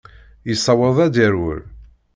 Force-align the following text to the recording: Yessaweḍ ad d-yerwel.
Yessaweḍ 0.47 0.97
ad 1.05 1.11
d-yerwel. 1.13 1.61